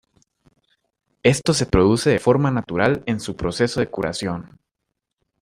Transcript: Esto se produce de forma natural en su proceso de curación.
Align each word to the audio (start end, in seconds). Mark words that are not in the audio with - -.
Esto 1.21 1.53
se 1.53 1.67
produce 1.67 2.09
de 2.09 2.17
forma 2.17 2.49
natural 2.49 3.03
en 3.05 3.19
su 3.19 3.35
proceso 3.35 3.79
de 3.81 3.91
curación. 3.91 4.59